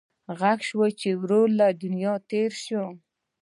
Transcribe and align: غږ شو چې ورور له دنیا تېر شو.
غږ 0.39 0.59
شو 0.67 0.83
چې 0.99 1.09
ورور 1.21 1.47
له 1.59 1.67
دنیا 1.83 2.13
تېر 2.31 2.51
شو. 2.65 2.83